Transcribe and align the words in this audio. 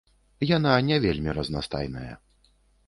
Яна 0.51 0.71
не 0.89 0.97
вельмі 1.05 1.31
разнастайная. 1.41 2.13